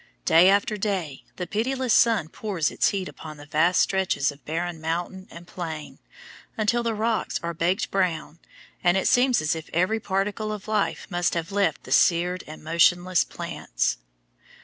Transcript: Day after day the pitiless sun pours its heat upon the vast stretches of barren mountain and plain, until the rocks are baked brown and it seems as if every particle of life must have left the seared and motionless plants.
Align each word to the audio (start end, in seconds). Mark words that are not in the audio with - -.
Day 0.25 0.49
after 0.49 0.77
day 0.77 1.25
the 1.35 1.45
pitiless 1.45 1.93
sun 1.93 2.27
pours 2.27 2.71
its 2.71 2.87
heat 2.87 3.07
upon 3.07 3.37
the 3.37 3.45
vast 3.45 3.81
stretches 3.81 4.31
of 4.31 4.43
barren 4.45 4.81
mountain 4.81 5.27
and 5.29 5.45
plain, 5.45 5.99
until 6.57 6.81
the 6.81 6.95
rocks 6.95 7.39
are 7.43 7.53
baked 7.53 7.91
brown 7.91 8.39
and 8.83 8.97
it 8.97 9.07
seems 9.07 9.43
as 9.43 9.55
if 9.55 9.69
every 9.73 9.99
particle 9.99 10.51
of 10.51 10.67
life 10.67 11.05
must 11.11 11.35
have 11.35 11.51
left 11.51 11.83
the 11.83 11.91
seared 11.91 12.43
and 12.47 12.63
motionless 12.63 13.23
plants. 13.23 13.99